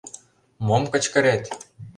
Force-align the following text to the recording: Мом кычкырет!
Мом 0.67 0.83
кычкырет! 0.91 1.43